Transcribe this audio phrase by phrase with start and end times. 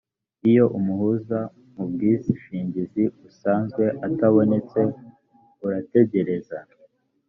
[0.49, 1.39] iyo umuhuza
[1.73, 4.79] mu bwishingizi usanzwe atabonetse
[5.65, 6.57] urategereza